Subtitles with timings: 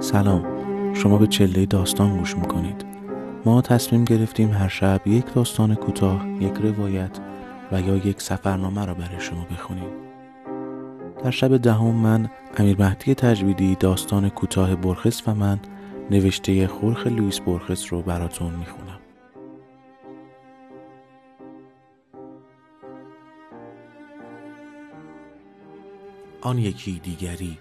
[0.00, 0.44] سلام.
[0.94, 2.84] شما به چله داستان گوش می‌کنید.
[3.44, 7.18] ما تصمیم گرفتیم هر شب یک داستان کوتاه یک روایت
[7.72, 9.90] و یا یک سفرنامه را برای شما بخونیم.
[11.24, 15.58] در شب دهم من امیر مهدی تجویدی داستان کوتاه برخس و من
[16.10, 18.98] نوشته خورخ لویس برخس رو براتون می‌خونم.
[26.40, 27.58] آن یکی دیگری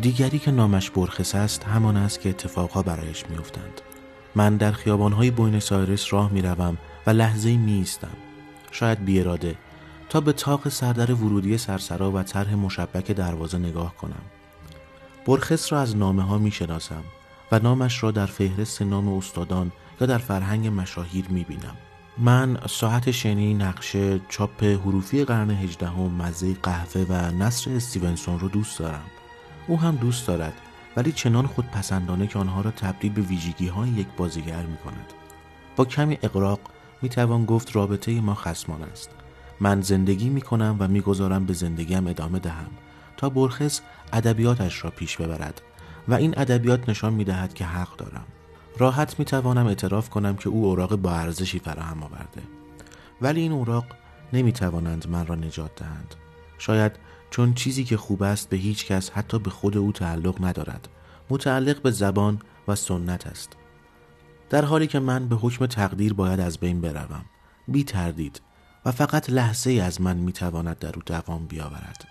[0.00, 3.80] دیگری که نامش بورخس است همان است که اتفاقها برایش میافتند.
[4.34, 8.16] من در خیابانهای بوینس آیرس راه می‌روم و لحظه‌ای می ایستم
[8.70, 9.56] شاید بیاراده.
[10.08, 14.22] تا به تاق سردر ورودی سرسرا و طرح مشبک دروازه نگاه کنم.
[15.26, 17.04] بورخس را از نامه ها می شناسم
[17.52, 21.76] و نامش را در فهرست نام استادان یا در فرهنگ مشاهیر می بینم
[22.18, 28.78] من ساعت شنی نقشه چاپ حروفی قرن هجدهم مزه قهوه و نثر استیونسون رو دوست
[28.78, 29.04] دارم.
[29.66, 30.52] او هم دوست دارد
[30.96, 35.12] ولی چنان خود پسندانه که آنها را تبدیل به ویژگی های یک بازیگر می کند.
[35.76, 36.60] با کمی اقراق
[37.02, 39.10] می توان گفت رابطه ما خسمان است.
[39.60, 42.70] من زندگی می کنم و می‌گذارم به زندگیم ادامه دهم
[43.16, 43.80] تا برخص
[44.12, 45.62] ادبیاتش را پیش ببرد
[46.08, 48.24] و این ادبیات نشان می دهد که حق دارم.
[48.78, 52.42] راحت می توانم اعتراف کنم که او اوراق با ارزشی فراهم آورده.
[53.20, 53.84] ولی این اوراق
[54.32, 56.14] نمی توانند من را نجات دهند.
[56.58, 56.92] شاید
[57.30, 60.88] چون چیزی که خوب است به هیچ کس حتی به خود او تعلق ندارد.
[61.30, 62.38] متعلق به زبان
[62.68, 63.52] و سنت است.
[64.50, 67.24] در حالی که من به حکم تقدیر باید از بین بروم
[67.68, 68.40] بی تردید
[68.84, 72.08] و فقط لحظه ای از من می‌تواند در او دوام بیاورد.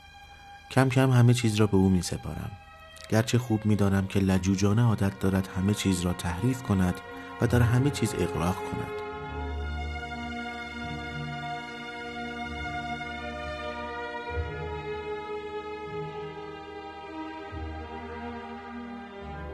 [0.71, 2.51] کم کم همه چیز را به او می سپارم
[3.09, 6.95] گرچه خوب می‌دانم که لجوجانه عادت دارد همه چیز را تحریف کند
[7.41, 9.04] و در همه چیز اقراق کند.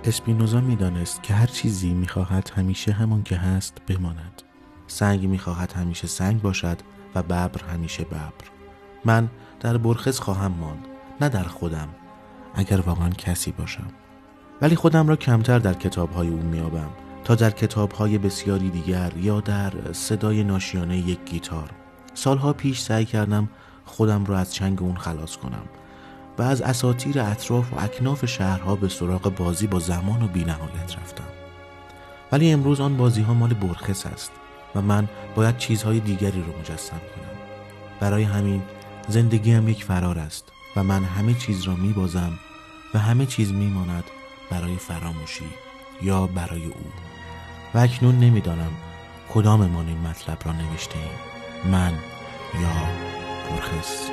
[0.03, 4.41] اسپینوزا می‌دانست که هر چیزی می‌خواهد همیشه همان که هست بماند.
[4.87, 6.77] سنگ می‌خواهد همیشه سنگ باشد
[7.15, 8.31] و ببر همیشه ببر.
[9.05, 10.85] من در برخز خواهم ماند
[11.21, 11.87] نه در خودم
[12.55, 13.87] اگر واقعا کسی باشم.
[14.61, 16.89] ولی خودم را کمتر در کتابهای او میابم
[17.23, 21.69] تا در کتابهای بسیاری دیگر یا در صدای ناشیانه یک گیتار.
[22.13, 23.49] سالها پیش سعی کردم
[23.85, 25.63] خودم را از چنگ اون خلاص کنم.
[26.41, 31.27] و از اساتیر اطراف و اکناف شهرها به سراغ بازی با زمان و بینهایت رفتم.
[32.31, 34.31] ولی امروز آن بازی ها مال برخص است
[34.75, 37.37] و من باید چیزهای دیگری رو مجسم کنم.
[37.99, 38.61] برای همین
[39.07, 42.31] زندگیم یک فرار است و من همه چیز را می بازم
[42.93, 44.03] و همه چیز می ماند
[44.51, 45.49] برای فراموشی
[46.01, 46.91] یا برای او.
[47.73, 48.71] و اکنون نمی‌دانم
[49.33, 51.71] کداممان این مطلب را نوشته ایم.
[51.71, 51.93] من
[52.61, 52.69] یا
[53.49, 54.09] برخص.